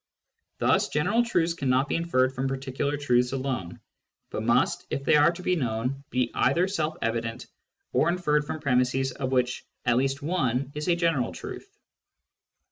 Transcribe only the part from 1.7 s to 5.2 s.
be inferred from particular truths alone, but must, if they